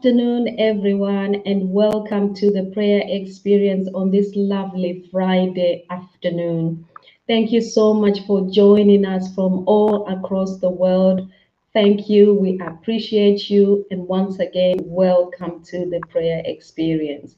[0.00, 6.86] afternoon, everyone, and welcome to the prayer experience on this lovely Friday afternoon.
[7.26, 11.28] Thank you so much for joining us from all across the world.
[11.74, 12.32] Thank you.
[12.32, 13.84] We appreciate you.
[13.90, 17.36] And once again, welcome to the prayer experience.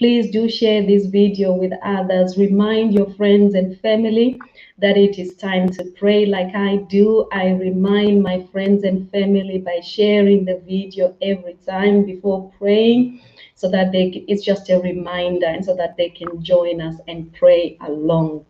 [0.00, 2.38] Please do share this video with others.
[2.38, 4.40] Remind your friends and family
[4.78, 7.28] that it is time to pray like I do.
[7.32, 13.20] I remind my friends and family by sharing the video every time before praying
[13.54, 17.30] so that they it's just a reminder and so that they can join us and
[17.34, 18.46] pray along.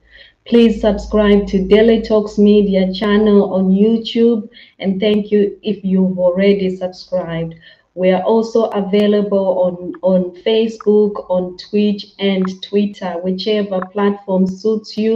[0.47, 4.49] Please subscribe to Daily Talks Media channel on YouTube
[4.79, 7.57] and thank you if you've already subscribed.
[8.01, 15.15] We are also available on, on Facebook, on Twitch, and Twitter, whichever platform suits you.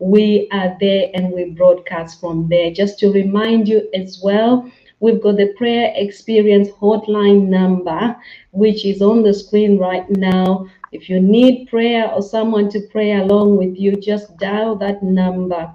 [0.00, 2.72] We are there and we broadcast from there.
[2.72, 4.68] Just to remind you as well,
[4.98, 8.16] we've got the prayer experience hotline number,
[8.50, 10.66] which is on the screen right now.
[10.90, 15.72] If you need prayer or someone to pray along with you, just dial that number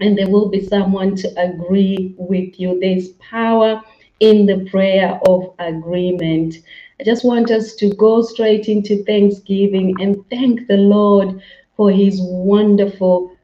[0.00, 2.78] and there will be someone to agree with you.
[2.78, 3.82] There's power
[4.20, 6.56] in the prayer of agreement.
[7.00, 11.40] I just want us to go straight into Thanksgiving and thank the Lord
[11.76, 13.36] for his wonderful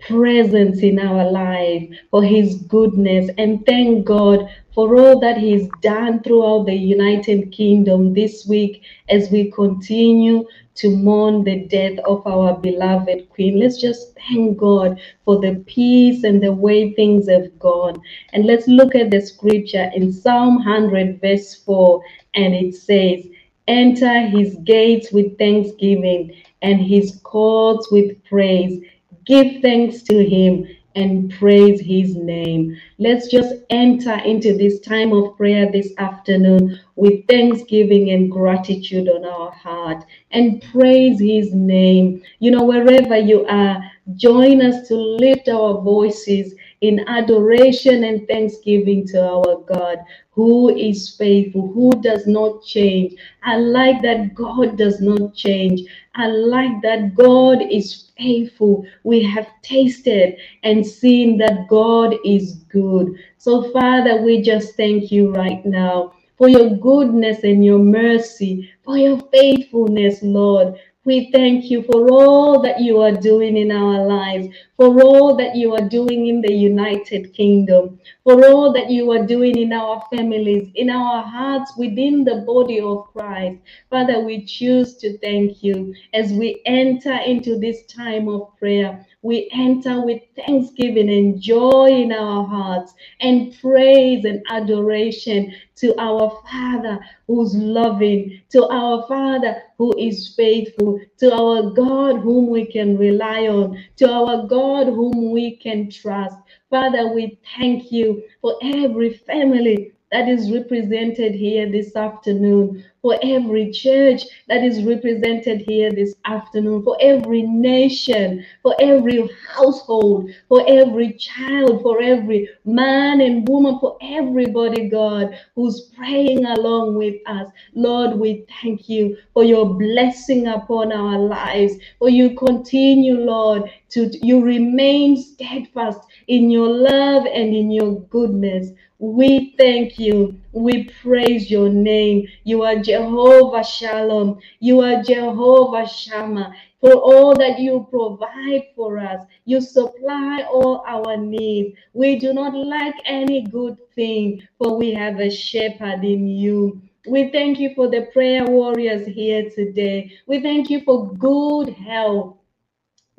[0.00, 6.22] presence in our life, for his goodness, and thank God for all that he's done
[6.22, 10.46] throughout the United Kingdom this week as we continue
[10.80, 13.58] to mourn the death of our beloved Queen.
[13.58, 18.00] Let's just thank God for the peace and the way things have gone.
[18.32, 22.02] And let's look at the scripture in Psalm 100, verse 4,
[22.34, 23.26] and it says,
[23.68, 28.82] Enter his gates with thanksgiving and his courts with praise
[29.30, 32.76] give thanks to him and praise his name.
[32.98, 39.24] Let's just enter into this time of prayer this afternoon with thanksgiving and gratitude on
[39.24, 42.22] our heart and praise his name.
[42.38, 43.82] You know, wherever you are,
[44.16, 49.98] join us to lift our voices in adoration and thanksgiving to our God
[50.30, 53.14] who is faithful, who does not change.
[53.42, 55.82] I like that God does not change.
[56.14, 58.86] I like that God is faithful.
[59.04, 63.16] We have tasted and seen that God is good.
[63.38, 68.96] So, Father, we just thank you right now for your goodness and your mercy, for
[68.96, 70.80] your faithfulness, Lord.
[71.06, 75.56] We thank you for all that you are doing in our lives, for all that
[75.56, 80.04] you are doing in the United Kingdom, for all that you are doing in our
[80.14, 83.60] families, in our hearts, within the body of Christ.
[83.88, 89.06] Father, we choose to thank you as we enter into this time of prayer.
[89.22, 96.42] We enter with thanksgiving and joy in our hearts and praise and adoration to our
[96.50, 102.96] Father who's loving, to our Father who is faithful, to our God whom we can
[102.96, 106.36] rely on, to our God whom we can trust.
[106.70, 113.70] Father, we thank you for every family that is represented here this afternoon, for every
[113.70, 121.12] church that is represented here this afternoon, for every nation, for every household, for every
[121.14, 127.50] child, for every man and woman, for everybody, God, who's praying along with us.
[127.74, 134.10] Lord, we thank you for your blessing upon our lives, for you continue, Lord, to
[134.24, 138.70] you remain steadfast in your love and in your goodness.
[139.00, 140.38] We thank you.
[140.52, 142.28] We praise your name.
[142.44, 144.40] You are Jehovah Shalom.
[144.60, 146.52] You are Jehovah Shammah.
[146.82, 151.78] For all that you provide for us, you supply all our needs.
[151.94, 156.82] We do not lack any good thing, for we have a shepherd in you.
[157.08, 160.12] We thank you for the prayer warriors here today.
[160.26, 162.36] We thank you for good health.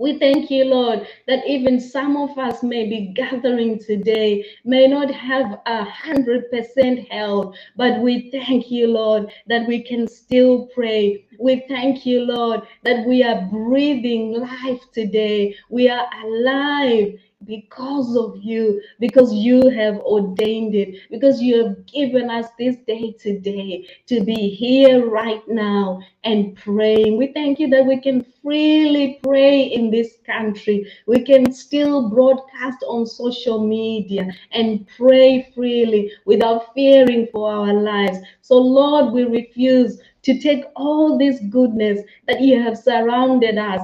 [0.02, 5.12] We thank you, Lord, that even some of us may be gathering today, may not
[5.12, 11.26] have a hundred percent health, but we thank you, Lord, that we can still pray.
[11.40, 15.56] We thank you, Lord, that we are breathing life today.
[15.70, 22.30] We are alive because of you, because you have ordained it, because you have given
[22.30, 27.18] us this day today to be here right now and praying.
[27.18, 30.92] We thank you that we can freely pray in this country.
[31.08, 38.20] We can still broadcast on social media and pray freely without fearing for our lives.
[38.42, 43.82] So, Lord, we refuse to take all this goodness that you have surrounded us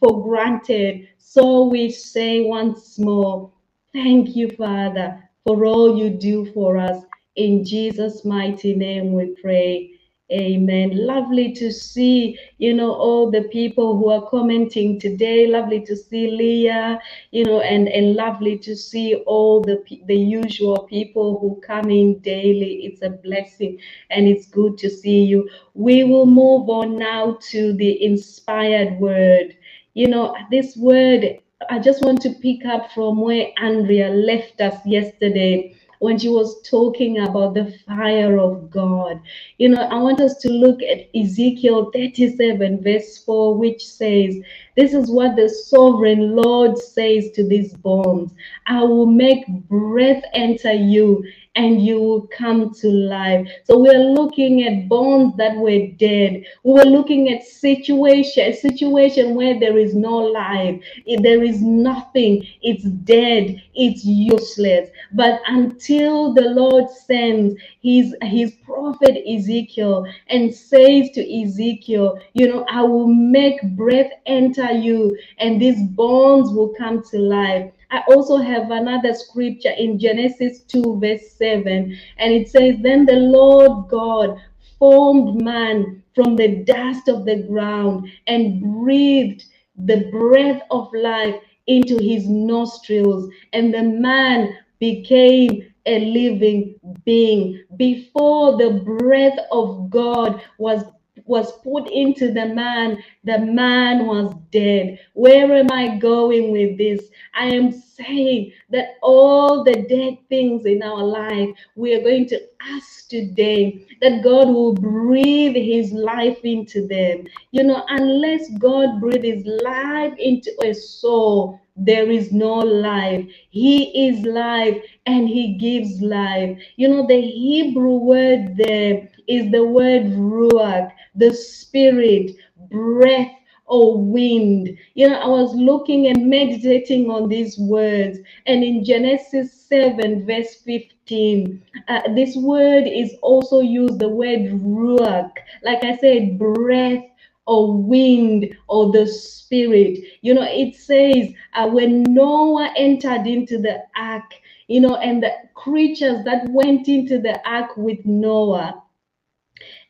[0.00, 1.08] for granted.
[1.18, 3.52] So we say once more,
[3.92, 7.04] thank you, Father, for all you do for us
[7.36, 9.92] In Jesus' mighty name we pray.
[10.32, 10.92] Amen.
[11.06, 15.46] Lovely to see, you know, all the people who are commenting today.
[15.48, 17.00] Lovely to see Leah,
[17.32, 22.20] you know, and, and lovely to see all the the usual people who come in
[22.20, 22.86] daily.
[22.86, 23.80] It's a blessing
[24.10, 25.50] and it's good to see you.
[25.74, 29.57] We will move on now to the inspired word.
[29.98, 31.40] You know, this word,
[31.70, 36.62] I just want to pick up from where Andrea left us yesterday when she was
[36.62, 39.20] talking about the fire of God.
[39.58, 44.36] You know, I want us to look at Ezekiel 37, verse 4, which says,
[44.76, 48.30] This is what the sovereign Lord says to these bones
[48.68, 51.24] I will make breath enter you
[51.58, 53.46] and you will come to life.
[53.64, 56.44] So we're looking at bones that were dead.
[56.62, 60.80] We were looking at situation, a situation where there is no life,
[61.20, 64.88] there is nothing, it's dead, it's useless.
[65.12, 72.64] But until the Lord sends his his prophet Ezekiel and says to Ezekiel, you know,
[72.70, 77.72] I will make breath enter you, and these bones will come to life.
[77.90, 83.16] I also have another scripture in Genesis 2, verse 7, and it says, Then the
[83.16, 84.38] Lord God
[84.78, 89.44] formed man from the dust of the ground and breathed
[89.76, 91.36] the breath of life
[91.66, 96.74] into his nostrils, and the man became a living
[97.04, 97.62] being.
[97.76, 100.84] Before the breath of God was
[101.26, 104.98] was put into the man, the man was dead.
[105.14, 107.08] Where am I going with this?
[107.34, 112.40] I am saying that all the dead things in our life, we are going to
[112.62, 117.26] ask today that God will breathe his life into them.
[117.52, 123.24] You know, unless God breathes life into a soul, there is no life.
[123.50, 126.58] He is life and he gives life.
[126.76, 132.32] You know, the Hebrew word there is the word ruach, the spirit,
[132.70, 133.32] breath,
[133.66, 134.76] or wind.
[134.94, 140.54] You know, I was looking and meditating on these words, and in Genesis 7, verse
[140.64, 145.32] 15, uh, this word is also used the word ruach,
[145.62, 147.04] like I said, breath
[147.46, 150.00] or wind or the spirit.
[150.22, 154.34] You know, it says uh, when Noah entered into the ark,
[154.68, 158.82] you know, and the creatures that went into the ark with Noah,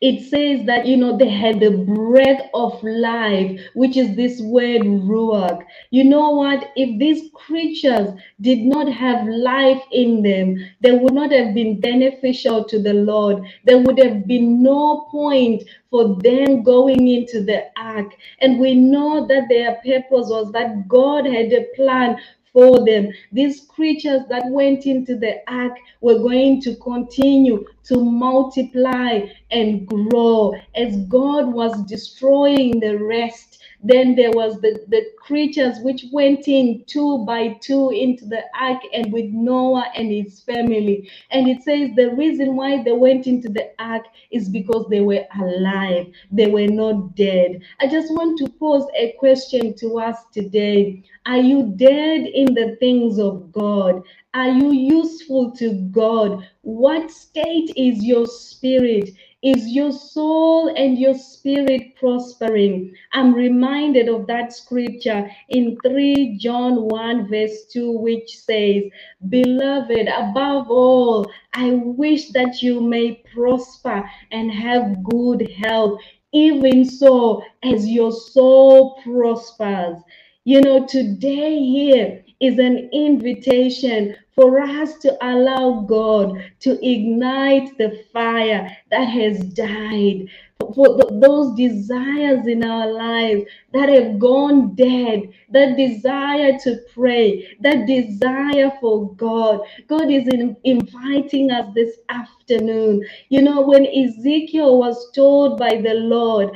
[0.01, 4.81] it says that you know they had the breath of life which is this word
[4.81, 5.61] ruach.
[5.91, 6.71] You know what?
[6.75, 8.09] If these creatures
[8.41, 13.43] did not have life in them they would not have been beneficial to the lord.
[13.65, 18.13] There would have been no point for them going into the ark.
[18.39, 22.17] And we know that their purpose was that god had a plan
[22.53, 23.11] for them.
[23.31, 30.53] These creatures that went into the ark were going to continue to multiply and grow
[30.75, 36.83] as God was destroying the rest then there was the, the creatures which went in
[36.87, 41.09] two by two into the ark and with Noah and his family.
[41.31, 45.25] And it says the reason why they went into the ark is because they were
[45.39, 47.61] alive, they were not dead.
[47.79, 51.03] I just want to pose a question to us today.
[51.25, 54.03] Are you dead in the things of God?
[54.33, 56.47] Are you useful to God?
[56.69, 59.09] What state is your spirit?
[59.41, 62.93] Is your soul and your spirit prospering?
[63.11, 68.83] I'm reminded of that scripture in 3 John 1, verse 2, which says,
[69.29, 75.99] Beloved, above all, I wish that you may prosper and have good health,
[76.33, 79.97] even so as your soul prospers.
[80.43, 88.05] You know, today here is an invitation for us to allow God to ignite the
[88.13, 90.29] fire that has died,
[90.75, 93.43] for those desires in our lives
[93.73, 99.61] that have gone dead, that desire to pray, that desire for God.
[99.87, 103.05] God is in, inviting us this afternoon.
[103.29, 106.51] You know, when Ezekiel was told by the Lord,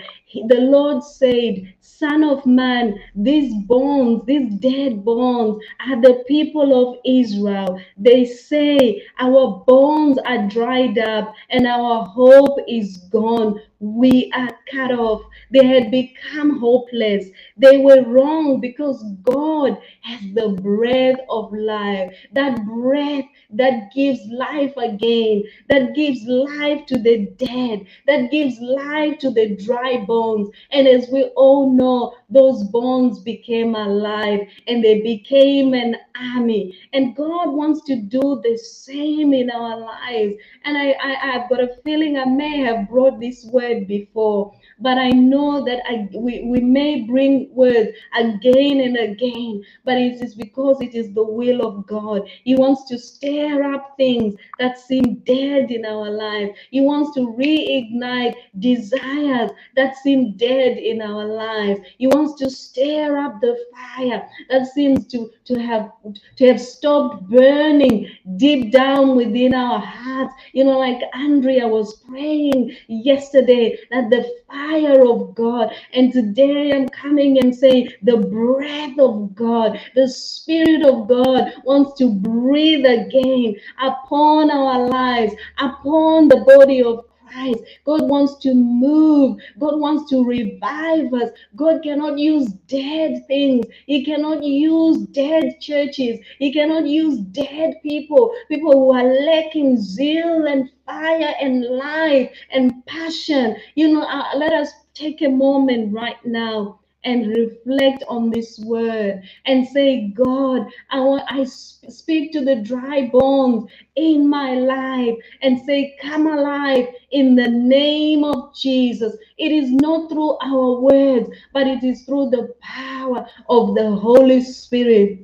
[0.48, 6.98] the Lord said, Son of man, these bones, these dead bones are the people of
[7.06, 7.80] Israel.
[7.98, 13.60] They say, Our bones are dried up and our hope is gone.
[13.80, 15.22] we are cut off.
[15.52, 17.26] They had become hopeless.
[17.58, 22.14] They were wrong because God has the breath of life.
[22.34, 29.20] That breath that gives life again, that gives life to the dead, that gives life
[29.20, 30.23] to the dry bones.
[30.72, 35.98] And as we all know, those bones became alive and they became an
[36.36, 36.78] army.
[36.94, 40.36] And God wants to do the same in our lives.
[40.66, 44.98] And I, I, I've got a feeling I may have brought this word before but
[44.98, 50.36] I know that I, we, we may bring words again and again, but it is
[50.36, 52.28] because it is the will of God.
[52.44, 56.50] He wants to stir up things that seem dead in our life.
[56.72, 61.80] He wants to reignite desires that seem dead in our lives.
[61.98, 65.92] He wants to stir up the fire that seems to, to have
[66.38, 70.34] to have stopped burning deep down within our hearts.
[70.54, 75.74] You know, like Andrea was praying yesterday that the fire of God.
[75.94, 81.98] And today I'm coming and saying the breath of God, the Spirit of God wants
[82.00, 87.62] to breathe again upon our lives, upon the body of Christ.
[87.86, 89.40] God wants to move.
[89.60, 91.32] God wants to revive us.
[91.56, 93.66] God cannot use dead things.
[93.88, 96.20] He cannot use dead churches.
[96.40, 102.86] He cannot use dead people, people who are lacking zeal and fire and life and
[102.88, 103.58] passion.
[103.76, 109.24] You know, uh, let us take a moment right now and reflect on this word
[109.46, 115.60] and say, God, I want I speak to the dry bones in my life and
[115.66, 119.16] say, Come alive in the name of Jesus.
[119.38, 124.42] It is not through our words, but it is through the power of the Holy
[124.44, 125.20] Spirit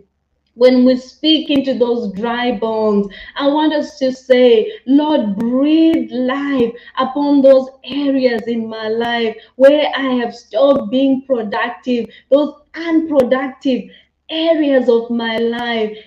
[0.59, 6.73] when we speak into those dry bones, I want us to say, Lord, breathe life
[6.97, 13.89] upon those areas in my life where I have stopped being productive, those unproductive
[14.29, 15.97] areas of my life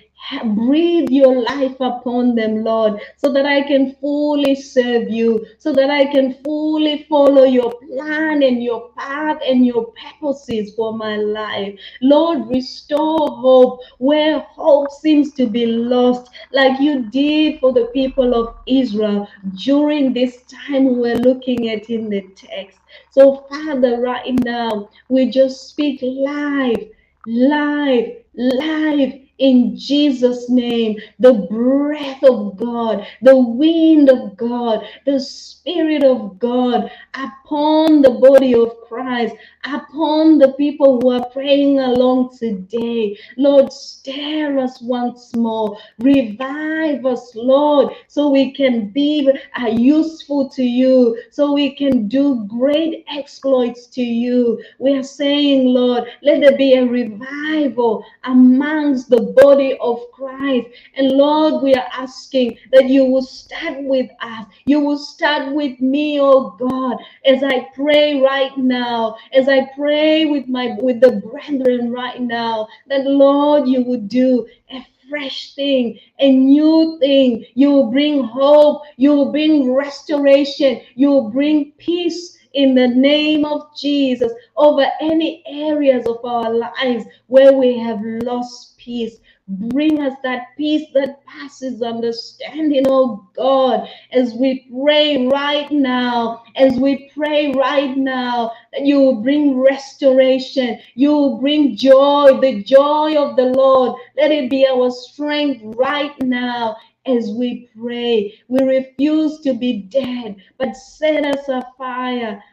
[0.55, 5.89] breathe your life upon them, Lord, so that I can fully serve you, so that
[5.89, 11.77] I can fully follow your plan and your path and your purposes for my life.
[12.01, 18.33] Lord, restore hope where hope seems to be lost, like you did for the people
[18.33, 19.27] of Israel
[19.63, 22.79] during this time we're looking at in the text.
[23.11, 26.87] So, Father, right now, we just speak life,
[27.25, 30.97] life, life in Jesus' name.
[31.19, 38.53] The breath of God, the wind of God, the Spirit of God upon the body
[38.55, 39.35] of Christ,
[39.65, 43.17] upon the people who are praying along today.
[43.37, 49.29] Lord, stir us once more, revive us, Lord, so we can be
[49.61, 54.61] uh, useful to you, so we can do great exploits to you.
[54.79, 60.67] We are saying, Lord, let there be a revival amongst the body of Christ.
[60.95, 65.79] And Lord, we are asking that you will start with us, you will start with
[65.79, 71.21] me, oh God, as I pray right now, as I pray with my with the
[71.31, 77.45] brethren right now, that Lord, you would do a fresh thing, a new thing.
[77.55, 83.45] You will bring hope, you will bring restoration, you will bring peace in the name
[83.45, 89.17] of Jesus over any areas of our lives where we have lost peace.
[89.47, 96.75] Bring us that peace that passes understanding, oh God, as we pray right now, as
[96.75, 103.17] we pray right now, that you will bring restoration, you will bring joy, the joy
[103.17, 103.99] of the Lord.
[104.15, 108.33] Let it be our strength right now as we pray.
[108.47, 112.43] We refuse to be dead, but set us afire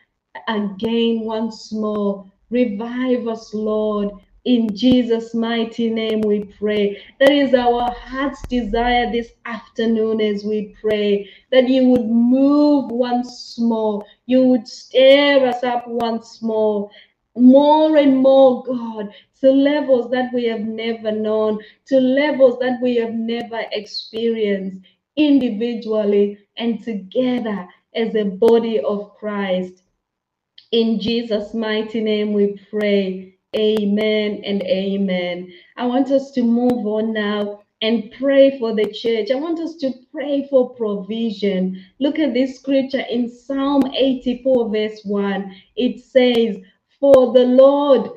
[0.49, 2.31] again once more.
[2.51, 4.11] Revive us, Lord.
[4.47, 7.03] In Jesus' mighty name, we pray.
[7.19, 13.59] That is our heart's desire this afternoon as we pray that you would move once
[13.59, 16.91] more, you would stir us up once more,
[17.37, 22.97] more and more, God, to levels that we have never known, to levels that we
[22.97, 29.83] have never experienced individually and together as a body of Christ.
[30.73, 33.37] In Jesus' mighty name, we pray.
[33.57, 35.53] Amen and amen.
[35.77, 39.31] I want us to move on now and pray for the church.
[39.33, 41.85] I want us to pray for provision.
[41.99, 45.57] Look at this scripture in Psalm 84, verse 1.
[45.75, 46.59] It says,
[47.01, 48.11] For the Lord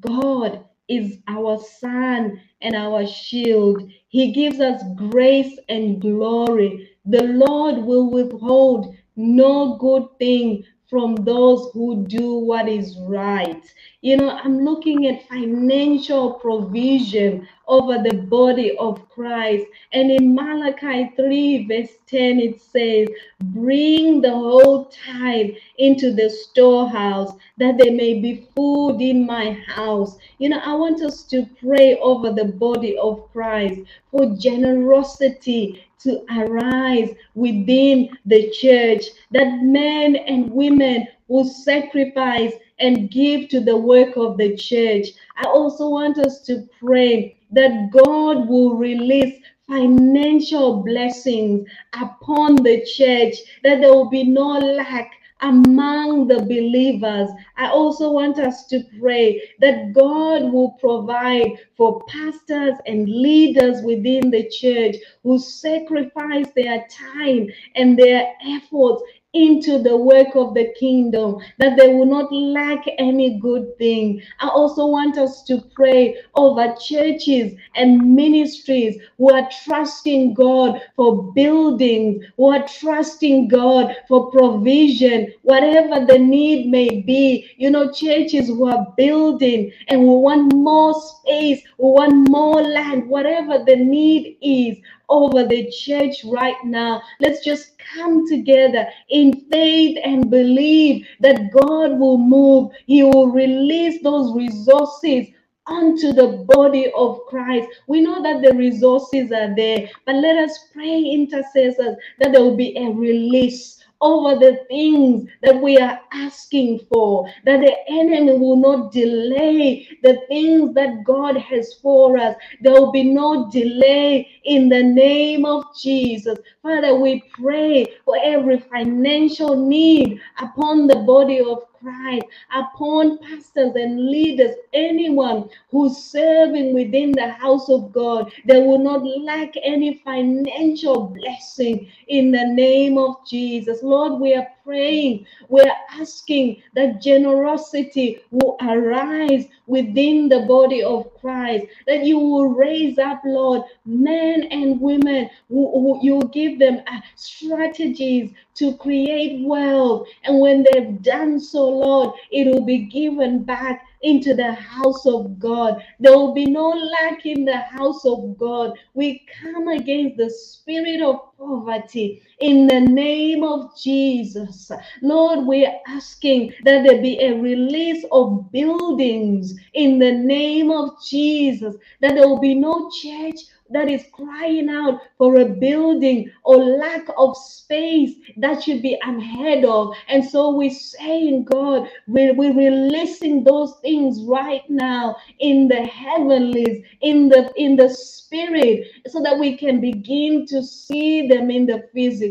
[0.00, 3.90] God is our sun and our shield.
[4.08, 6.90] He gives us grace and glory.
[7.06, 13.62] The Lord will withhold no good thing from those who do what is right.
[14.02, 19.66] You know, I'm looking at financial provision over the body of Christ.
[19.92, 23.08] And in Malachi 3, verse 10, it says,
[23.40, 30.16] Bring the whole tithe into the storehouse, that there may be food in my house.
[30.38, 36.24] You know, I want us to pray over the body of Christ for generosity to
[36.30, 44.16] arise within the church, that men and women will sacrifice and give to the work
[44.16, 45.08] of the church.
[45.36, 53.34] I also want us to pray that God will release financial blessings upon the church,
[53.64, 55.10] that there will be no lack
[55.40, 57.30] among the believers.
[57.56, 64.30] I also want us to pray that God will provide for pastors and leaders within
[64.30, 69.02] the church who sacrifice their time and their efforts
[69.34, 74.22] into the work of the kingdom, that they will not lack any good thing.
[74.40, 81.32] I also want us to pray over churches and ministries who are trusting God for
[81.32, 87.50] buildings, who are trusting God for provision, whatever the need may be.
[87.56, 93.08] You know, churches who are building and we want more space, we want more land,
[93.08, 97.02] whatever the need is over the church right now.
[97.20, 102.72] Let's just come together in faith and believe that God will move.
[102.86, 105.28] He will release those resources
[105.66, 107.68] onto the body of Christ.
[107.88, 112.56] We know that the resources are there, but let us pray, intercessors, that there will
[112.56, 118.56] be a release over the things that we are asking for, that the enemy will
[118.56, 122.36] not delay the things that God has for us.
[122.60, 126.38] There will be no delay in the name of Jesus.
[126.62, 134.08] Father, we pray for every financial need upon the body of Christ, upon pastors and
[134.10, 138.32] leaders, anyone who's serving within the house of God.
[138.46, 143.82] They will not lack any financial blessing in the name of Jesus.
[143.82, 151.66] Lord, we are praying, we're asking that generosity will arise within the body of Christ,
[151.86, 157.00] that you will raise up, Lord, men and women who, who you give them uh,
[157.14, 160.08] strategies to create wealth.
[160.24, 165.38] And when they've done so, Lord, it will be given back into the house of
[165.38, 165.82] God.
[166.00, 168.78] There will be no lack in the house of God.
[168.94, 174.70] We come against the spirit of poverty in the name of Jesus.
[175.02, 181.76] Lord, we're asking that there be a release of buildings in the name of Jesus,
[182.00, 187.06] that there will be no church that is crying out for a building or lack
[187.18, 189.94] of space that should be unheard of.
[190.08, 196.84] And so we're saying, God, we're, we're releasing those things right now in the heavenlies,
[197.00, 201.88] in the in the spirit, so that we can begin to see them in the
[201.92, 202.25] physical.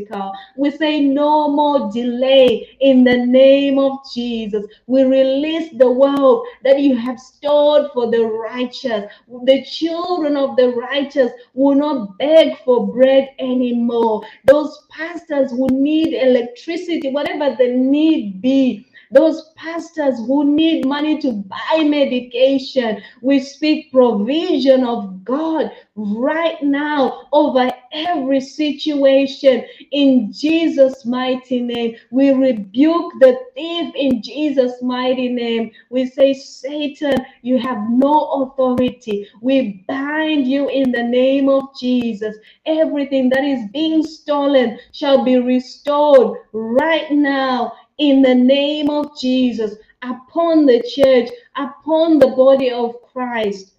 [0.58, 4.66] We say no more delay in the name of Jesus.
[4.88, 9.12] We release the wealth that you have stored for the righteous,
[9.46, 14.24] the children of the righteous will not beg for bread anymore.
[14.46, 21.32] Those pastors who need electricity, whatever the need be, those pastors who need money to
[21.34, 23.02] buy medication.
[23.22, 31.96] We speak provision of God right now over every situation in Jesus' mighty name.
[32.12, 35.72] We rebuke the thief in Jesus' mighty name.
[35.90, 39.28] We say, Satan, you have no authority.
[39.42, 42.36] We bind you in the name of Jesus.
[42.66, 49.76] Everything that is being stolen shall be restored right now in the name of Jesus
[50.02, 53.72] upon the church, upon the body of Christ.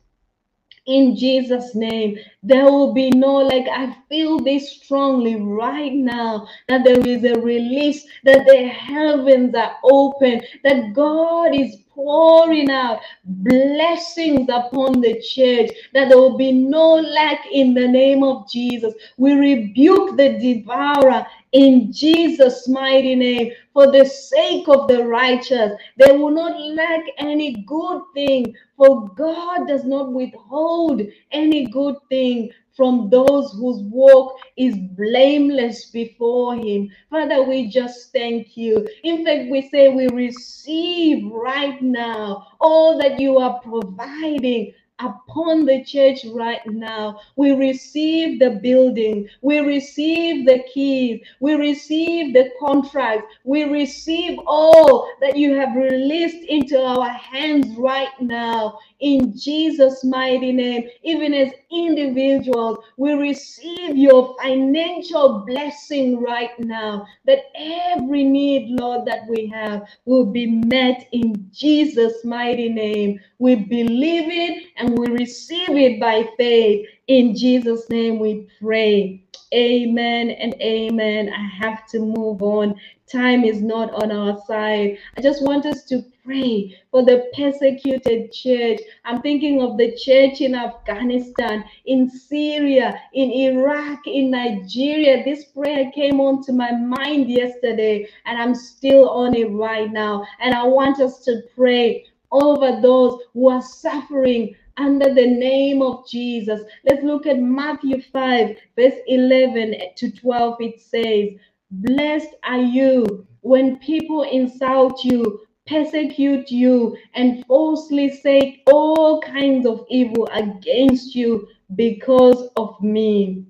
[0.87, 6.85] In Jesus' name, there will be no, like, I feel this strongly right now that
[6.85, 14.48] there is a release, that the heavens are open, that God is pouring out blessings
[14.48, 18.94] upon the church, that there will be no lack in the name of Jesus.
[19.16, 25.75] We rebuke the devourer in Jesus' mighty name for the sake of the righteous.
[25.99, 32.53] They will not lack any good thing, for God does not withhold any good thing
[32.75, 36.89] from those whose walk is blameless before Him.
[37.11, 38.89] Father, we just thank you.
[39.05, 45.85] In fact, we say we receive right now all that you are providing upon the
[45.85, 47.21] church right now.
[47.37, 55.09] We receive the building, we receive the keys, we receive the contract, we receive all
[55.21, 60.89] that you have released into our hands right now in Jesus' mighty name.
[61.03, 69.29] Even as individuals, we receive your financial blessing right now that every need, Lord, that
[69.29, 73.21] we have will be met in Jesus' mighty name.
[73.39, 76.87] We believe it and we receive it by faith.
[77.09, 79.23] In Jesus' name we pray.
[79.55, 81.31] Amen and amen.
[81.33, 82.75] I have to move on.
[83.11, 84.99] Time is not on our side.
[85.16, 88.81] I just want us to pray for the persecuted church.
[89.05, 95.25] I'm thinking of the church in Afghanistan, in Syria, in Iraq, in Nigeria.
[95.25, 100.27] This prayer came onto my mind yesterday, and I'm still on it right now.
[100.40, 106.09] And I want us to pray over those who are suffering under the name of
[106.09, 106.61] Jesus.
[106.85, 110.57] Let's look at Matthew 5, verse 11 to 12.
[110.61, 111.38] It says,
[111.70, 119.85] Blessed are you when people insult you, persecute you, and falsely say all kinds of
[119.90, 123.44] evil against you because of me.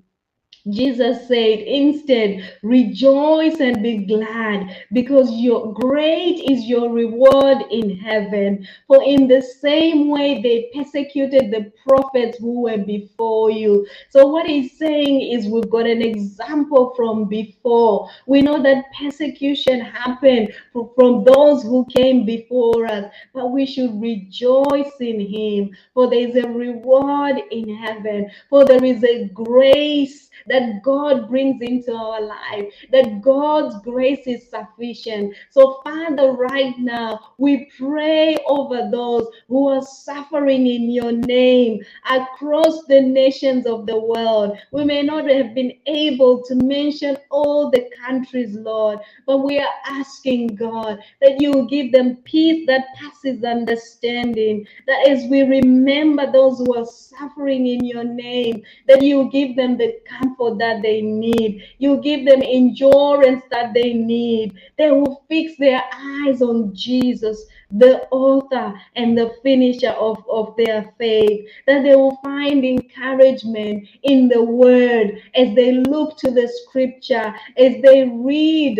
[0.69, 8.67] Jesus said, instead, rejoice and be glad because your great is your reward in heaven.
[8.87, 13.87] For in the same way they persecuted the prophets who were before you.
[14.09, 18.09] So, what he's saying is, we've got an example from before.
[18.25, 24.91] We know that persecution happened from those who came before us, but we should rejoice
[24.99, 30.56] in him, for there is a reward in heaven, for there is a grace that
[30.83, 35.35] God brings into our life, that God's grace is sufficient.
[35.51, 42.83] So, Father, right now, we pray over those who are suffering in your name across
[42.85, 44.57] the nations of the world.
[44.71, 49.73] We may not have been able to mention all the countries, Lord, but we are
[49.85, 56.31] asking, God, that you will give them peace that passes understanding, that as we remember
[56.31, 61.01] those who are suffering in your name, that you give them the comfort that they
[61.01, 61.63] need.
[61.79, 64.57] You give them endurance that they need.
[64.77, 70.93] They will fix their eyes on Jesus the author and the finisher of, of their
[70.97, 77.33] faith, that they will find encouragement in the word as they look to the scripture,
[77.57, 78.79] as they read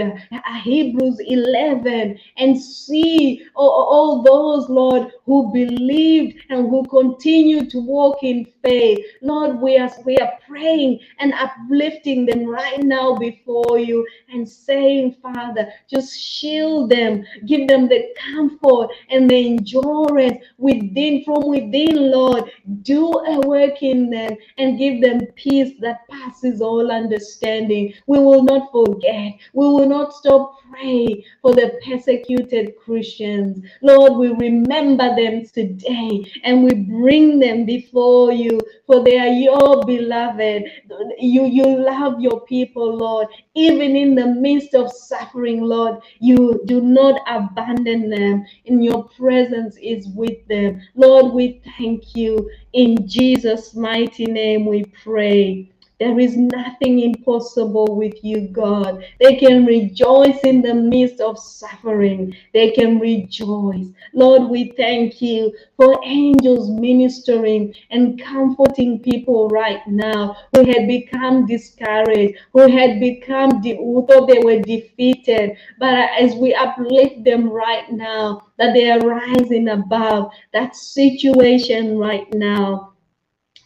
[0.63, 8.23] Hebrews 11 and see all, all those, Lord, who believed and who continue to walk
[8.23, 9.05] in faith.
[9.21, 15.15] Lord, we are, we are praying and uplifting them right now before you and saying,
[15.21, 18.76] Father, just shield them, give them the comfort
[19.09, 22.51] and the endurance within from within, Lord.
[22.83, 27.93] Do a work in them and give them peace that passes all understanding.
[28.07, 29.33] We will not forget.
[29.53, 33.65] We will not stop pray for the persecuted Christians.
[33.81, 39.85] Lord, we remember them today and we bring them before you, for they are your
[39.85, 40.63] beloved.
[41.19, 43.27] You, you love your people, Lord.
[43.55, 48.45] Even in the midst of suffering, Lord, you do not abandon them.
[48.67, 50.81] In your presence is with them.
[50.95, 52.49] Lord, we thank you.
[52.73, 55.71] In Jesus' mighty name we pray.
[55.99, 59.03] There is nothing impossible with you, God.
[59.19, 62.35] They can rejoice in the midst of suffering.
[62.53, 63.87] They can rejoice.
[64.13, 71.47] Lord, we thank you for angels ministering and comforting people right now who had become
[71.47, 75.57] discouraged, who had become, who thought they were defeated.
[75.79, 82.31] But as we uplift them right now, that they are rising above that situation right
[82.35, 82.93] now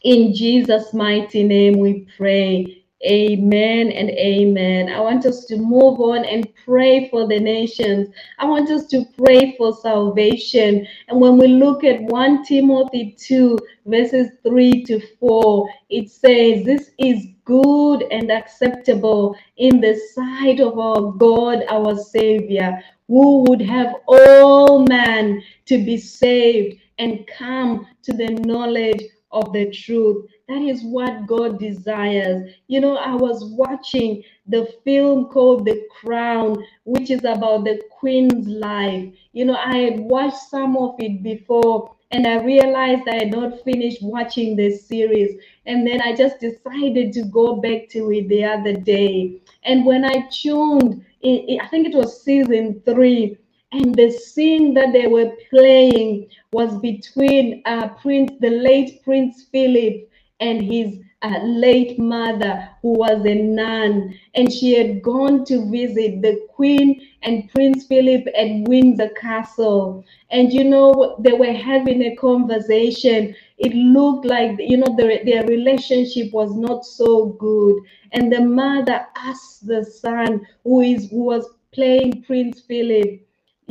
[0.03, 2.83] in Jesus' mighty name we pray.
[3.03, 4.89] Amen and amen.
[4.89, 8.09] I want us to move on and pray for the nations.
[8.37, 10.85] I want us to pray for salvation.
[11.07, 16.91] And when we look at 1 Timothy 2, verses 3 to 4, it says, This
[16.99, 23.95] is good and acceptable in the sight of our God, our Savior, who would have
[24.07, 30.25] all men to be saved and come to the knowledge of the truth.
[30.47, 32.49] That is what God desires.
[32.67, 38.47] You know, I was watching the film called The Crown, which is about the Queen's
[38.47, 39.13] life.
[39.33, 43.63] You know, I had watched some of it before and I realized I had not
[43.63, 45.39] finished watching this series.
[45.65, 49.41] And then I just decided to go back to it the other day.
[49.63, 53.37] And when I tuned, I think it was season three,
[53.71, 60.09] and the scene that they were playing was between uh, Prince, the late Prince Philip,
[60.41, 66.21] and his uh, late mother, who was a nun, and she had gone to visit
[66.21, 70.03] the Queen and Prince Philip at Windsor Castle.
[70.31, 73.35] And you know, they were having a conversation.
[73.57, 77.75] It looked like, you know, their, their relationship was not so good.
[78.11, 83.21] And the mother asked the son, who is who was playing Prince Philip,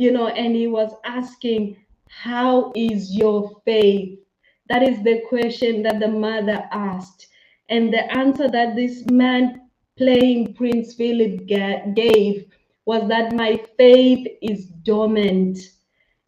[0.01, 1.77] you know, and he was asking,
[2.09, 4.17] How is your faith?
[4.67, 7.27] That is the question that the mother asked.
[7.69, 12.45] And the answer that this man playing Prince Philip gave
[12.87, 15.59] was that my faith is dormant.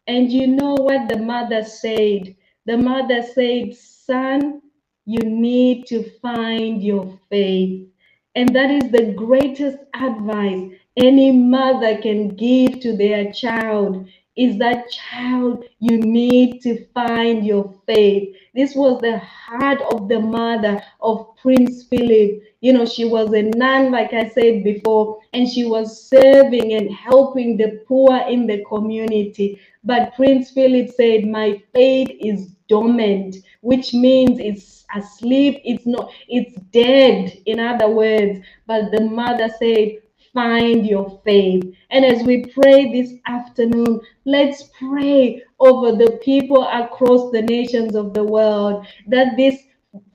[0.06, 2.36] And you know what the mother said?
[2.66, 4.62] The mother said, Son,
[5.04, 7.88] you need to find your faith.
[8.36, 14.90] And that is the greatest advice any mother can give to their child is that
[14.90, 18.34] child you need to find your faith.
[18.54, 22.42] This was the heart of the mother of prince philip.
[22.60, 26.90] You know she was a nun like i said before and she was serving and
[26.92, 29.60] helping the poor in the community.
[29.84, 36.54] But prince philip said my faith is dormant which means it's asleep it's not it's
[36.72, 38.40] dead in other words.
[38.66, 39.98] But the mother said
[40.34, 41.74] find your faith.
[41.90, 48.12] And as we pray this afternoon, let's pray over the people across the nations of
[48.12, 49.62] the world that this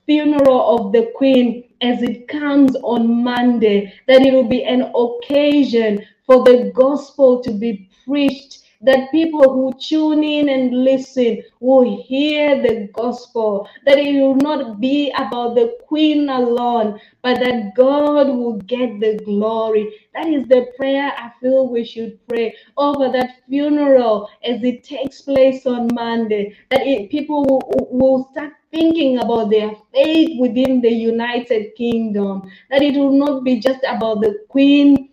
[0.05, 6.05] funeral of the Queen, as it comes on Monday, that it will be an occasion
[6.25, 12.61] for the gospel to be preached that people who tune in and listen will hear
[12.61, 18.57] the gospel, that it will not be about the queen alone, but that God will
[18.61, 20.07] get the glory.
[20.13, 25.21] That is the prayer I feel we should pray over that funeral as it takes
[25.21, 30.91] place on Monday, that it, people will, will start thinking about their faith within the
[30.91, 35.09] United Kingdom, that it will not be just about the queen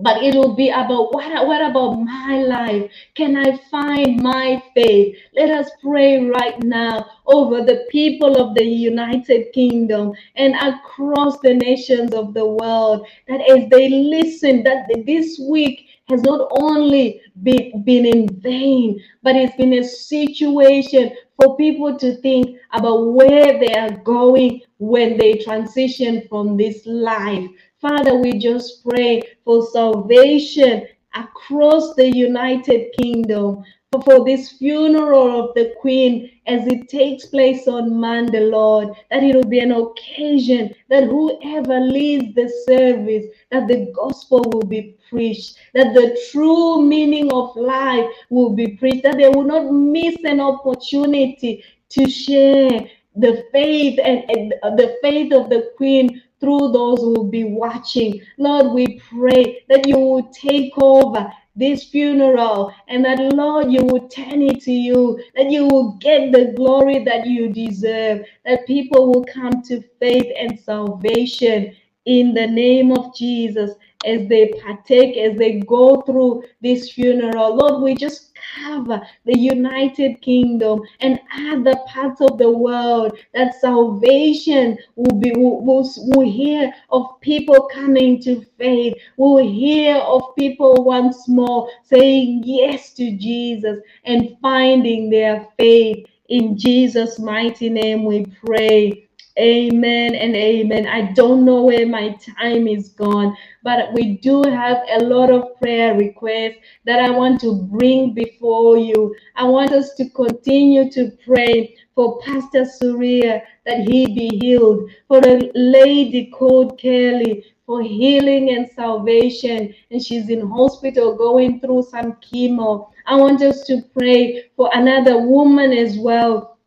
[0.00, 2.90] but it will be about what, what about my life?
[3.14, 5.16] Can I find my faith?
[5.34, 11.54] Let us pray right now over the people of the United Kingdom and across the
[11.54, 17.82] nations of the world that as they listen, that this week has not only been,
[17.84, 23.72] been in vain, but it's been a situation for people to think about where they
[23.74, 27.48] are going when they transition from this life.
[27.80, 33.64] Father, we just pray for salvation across the United Kingdom,
[34.04, 39.34] for this funeral of the Queen as it takes place on Monday, Lord, that it
[39.34, 45.56] will be an occasion that whoever leads the service, that the gospel will be preached,
[45.74, 50.40] that the true meaning of life will be preached, that they will not miss an
[50.40, 52.70] opportunity to share
[53.16, 57.44] the faith and, and uh, the faith of the Queen through those who will be
[57.44, 58.20] watching.
[58.36, 64.08] Lord, we pray that you will take over this funeral and that, Lord, you will
[64.08, 69.10] turn it to you, that you will get the glory that you deserve, that people
[69.12, 73.72] will come to faith and salvation in the name of Jesus
[74.04, 77.56] as they partake, as they go through this funeral.
[77.56, 84.78] Lord, we just cover the United Kingdom and other parts of the world that salvation
[84.96, 88.94] will be will, will, will hear of people coming to faith.
[89.16, 96.06] We'll hear of people once more saying yes to Jesus and finding their faith.
[96.28, 99.03] In Jesus' mighty name we pray.
[99.36, 100.86] Amen and amen.
[100.86, 105.58] I don't know where my time is gone, but we do have a lot of
[105.58, 109.12] prayer requests that I want to bring before you.
[109.34, 115.18] I want us to continue to pray for Pastor Surya that he be healed, for
[115.18, 122.12] a lady called Kelly for healing and salvation, and she's in hospital going through some
[122.14, 122.90] chemo.
[123.06, 126.58] I want us to pray for another woman as well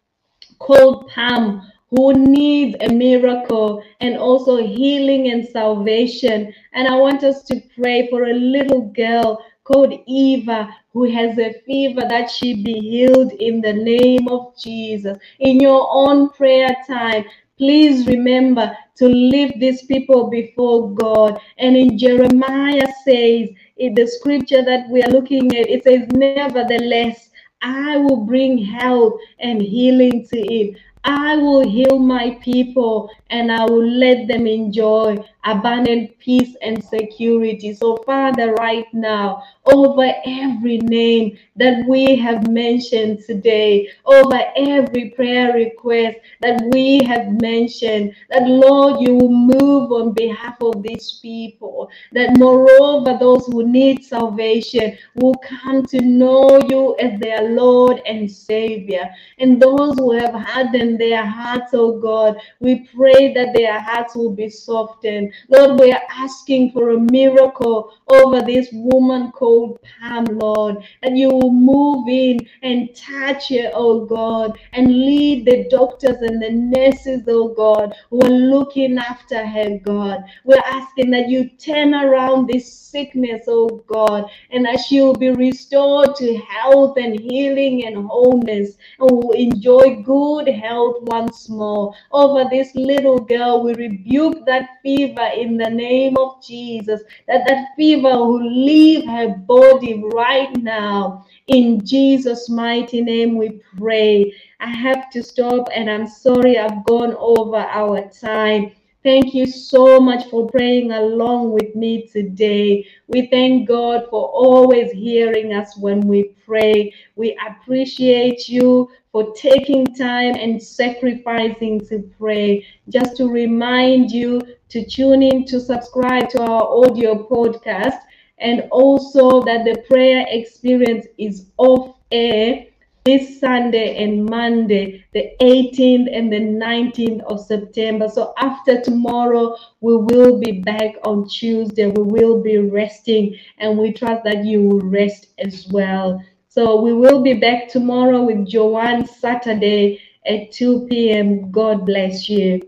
[0.60, 6.54] called Pam who needs a miracle and also healing and salvation.
[6.74, 11.54] And I want us to pray for a little girl called Eva who has a
[11.66, 15.18] fever that she be healed in the name of Jesus.
[15.40, 17.26] In your own prayer time,
[17.58, 21.40] please remember to lift these people before God.
[21.58, 27.30] And in Jeremiah says, in the scripture that we are looking at, it says, Nevertheless,
[27.62, 30.78] I will bring health and healing to it.
[31.08, 37.74] I will heal my people and I will let them enjoy abundant peace and security.
[37.74, 39.42] So, Father, right now,
[39.74, 47.42] over every name that we have mentioned today, over every prayer request that we have
[47.42, 53.68] mentioned, that Lord, you will move on behalf of these people, that moreover, those who
[53.68, 59.10] need salvation will come to know you as their Lord and Savior.
[59.40, 64.32] And those who have hardened their hearts, oh God, we pray that their hearts will
[64.32, 65.34] be softened.
[65.50, 69.57] Lord, we are asking for a miracle over this woman called
[70.00, 75.68] Pam, Lord, and you will move in and touch her, oh God, and lead the
[75.70, 80.24] doctors and the nurses, oh God, who are looking after her, God.
[80.44, 85.30] We're asking that you turn around this sickness, oh God, and that she will be
[85.30, 91.94] restored to health and healing and wholeness, and will enjoy good health once more.
[92.12, 97.70] Over this little girl, we rebuke that fever in the name of Jesus, that that
[97.76, 101.26] fever will leave her body right now.
[101.48, 104.34] In Jesus' mighty name, we pray.
[104.60, 108.72] I have to stop, and I'm sorry I've gone over our time.
[109.04, 112.86] Thank you so much for praying along with me today.
[113.08, 116.94] We thank God for always hearing us when we pray.
[117.16, 122.66] We appreciate you for taking time and sacrificing to pray.
[122.90, 128.00] Just to remind you to tune in to subscribe to our audio podcast
[128.40, 132.66] and also that the prayer experience is off air
[133.08, 138.10] this Sunday and Monday, the 18th and the 19th of September.
[138.10, 141.88] So after tomorrow, we will be back on Tuesday.
[141.88, 146.22] We will be resting, and we trust that you will rest as well.
[146.50, 151.50] So we will be back tomorrow with Joanne Saturday at 2 p.m.
[151.50, 152.62] God bless you.